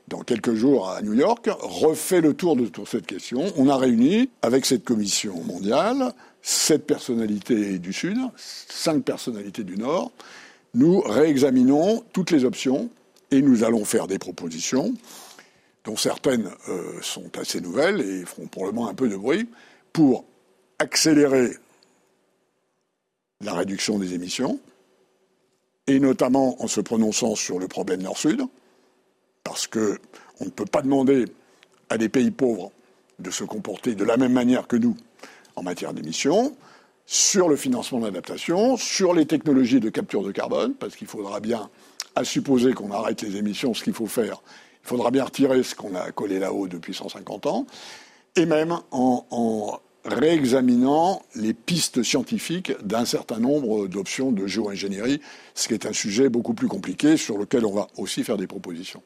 dans 0.07 0.21
quelques 0.21 0.55
jours 0.55 0.89
à 0.89 1.03
New 1.03 1.15
York 1.15 1.49
refait 1.61 2.21
le 2.21 2.35
tour 2.35 2.57
de 2.57 2.71
cette 2.87 3.07
question. 3.07 3.45
On 3.57 3.69
a 3.69 3.77
réuni 3.77 4.31
avec 4.43 4.65
cette 4.65 4.85
commission 4.85 5.43
mondiale 5.43 6.13
sept 6.41 6.87
personnalités 6.87 7.79
du 7.79 7.93
Sud, 7.93 8.17
cinq 8.37 9.05
personnalités 9.05 9.65
du 9.65 9.77
Nord. 9.77 10.13
Nous 10.73 11.01
réexaminons 11.01 12.05
toutes 12.13 12.31
les 12.31 12.45
options 12.45 12.89
et 13.31 13.43
nous 13.43 13.65
allons 13.65 13.85
faire 13.85 14.07
des 14.07 14.19
propositions 14.19 14.95
dont 15.85 15.97
certaines 15.97 16.49
euh, 16.69 17.01
sont 17.03 17.37
assez 17.39 17.61
nouvelles 17.61 18.01
et 18.01 18.25
feront 18.25 18.47
pour 18.47 18.67
le 18.67 18.73
moment 18.73 18.89
un 18.89 18.95
peu 18.95 19.09
de 19.09 19.17
bruit 19.17 19.49
pour 19.93 20.25
accélérer 20.79 21.51
la 23.43 23.53
réduction 23.53 23.99
des 23.99 24.15
émissions, 24.15 24.59
et 25.89 25.99
notamment 25.99 26.63
en 26.63 26.69
se 26.69 26.81
prononçant 26.81 27.35
sur 27.35 27.59
le 27.59 27.67
problème 27.67 28.03
Nord-Sud, 28.03 28.43
parce 29.43 29.67
qu'on 29.67 30.45
ne 30.45 30.51
peut 30.51 30.67
pas 30.67 30.83
demander 30.83 31.25
à 31.89 31.97
des 31.97 32.11
pays 32.11 32.31
pauvres 32.31 32.71
de 33.19 33.31
se 33.31 33.43
comporter 33.43 33.95
de 33.95 34.05
la 34.05 34.19
même 34.19 34.33
manière 34.33 34.69
que 34.69 34.77
nous 34.77 34.97
en 35.57 35.63
matière 35.63 35.95
d'émissions, 35.95 36.55
sur 37.07 37.49
le 37.49 37.57
financement 37.57 38.01
d'adaptation, 38.01 38.77
sur 38.77 39.15
les 39.15 39.25
technologies 39.25 39.81
de 39.81 39.89
capture 39.89 40.23
de 40.23 40.31
carbone, 40.31 40.75
parce 40.75 40.95
qu'il 40.95 41.09
faudra 41.09 41.41
bien, 41.41 41.71
à 42.15 42.23
supposer 42.23 42.75
qu'on 42.75 42.93
arrête 42.93 43.23
les 43.23 43.37
émissions, 43.37 43.73
ce 43.73 43.83
qu'il 43.83 43.95
faut 43.95 44.07
faire, 44.07 44.43
il 44.85 44.89
faudra 44.89 45.11
bien 45.11 45.25
retirer 45.25 45.63
ce 45.63 45.75
qu'on 45.75 45.95
a 45.95 46.13
collé 46.13 46.39
là-haut 46.39 46.69
depuis 46.69 46.93
150 46.93 47.47
ans, 47.47 47.67
et 48.37 48.45
même 48.45 48.79
en 48.91 49.81
réexaminant 50.09 51.23
les 51.35 51.55
pistes 51.55 52.03
scientifiques 52.03 52.73
d'un 52.85 53.05
certain 53.05 53.39
nombre 53.39 53.87
d'options 53.87 54.33
de 54.33 54.47
géo-ingénierie, 54.47 55.21
ce 55.55 55.69
qui 55.69 55.75
est 55.75 55.87
un 55.87 55.93
sujet 55.93 56.29
beaucoup 56.29 56.55
plus 56.55 56.69
compliqué 56.69 57.17
sur 57.17 57.39
lequel 57.39 57.65
on 57.65 57.73
va 57.73 57.87
aussi 57.97 58.25
faire 58.25 58.37
des 58.37 58.47
propositions. 58.47 59.03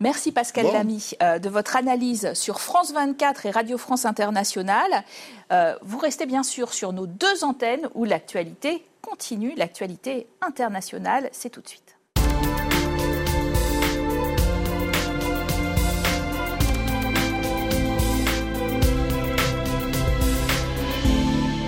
Merci 0.00 0.30
Pascal 0.30 0.66
Lamy 0.66 1.12
euh, 1.22 1.40
de 1.40 1.48
votre 1.48 1.76
analyse 1.76 2.32
sur 2.34 2.60
France 2.60 2.92
24 2.92 3.46
et 3.46 3.50
Radio 3.50 3.76
France 3.78 4.04
Internationale. 4.04 5.04
Euh, 5.50 5.74
vous 5.82 5.98
restez 5.98 6.26
bien 6.26 6.44
sûr 6.44 6.72
sur 6.72 6.92
nos 6.92 7.06
deux 7.06 7.42
antennes 7.42 7.88
où 7.94 8.04
l'actualité 8.04 8.84
continue, 9.02 9.54
l'actualité 9.56 10.28
internationale, 10.40 11.28
c'est 11.32 11.50
tout 11.50 11.62
de 11.62 11.68
suite. 11.68 11.97